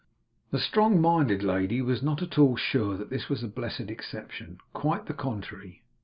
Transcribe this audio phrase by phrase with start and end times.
[0.49, 4.57] The strong minded lady was not at all sure that this was a blessed exception.
[4.73, 5.83] Quite the contrary.